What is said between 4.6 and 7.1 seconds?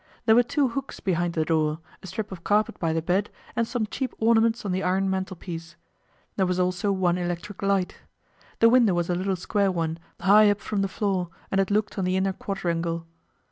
on the iron mantelpiece. There was also